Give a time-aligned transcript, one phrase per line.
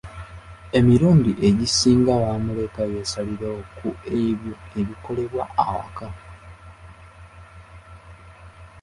[0.77, 3.87] Emilundi egisinga bamuleka yeesalirewo ku
[4.21, 6.07] ebyo ebikolebwa awaka.